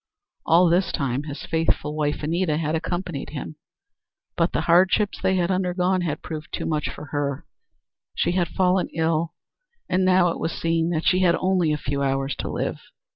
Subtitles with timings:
[0.47, 3.57] All this time his faithful wife, Anita, had accompanied him
[4.35, 7.45] but the hardships they had undergone had proved too much for her;
[8.15, 9.35] she had fallen ill
[9.87, 12.79] and now it was seen that she had only a few hours to live.